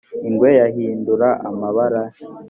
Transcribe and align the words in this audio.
ingwe 0.27 0.49
yahindura 0.61 1.29
amabara 1.49 2.01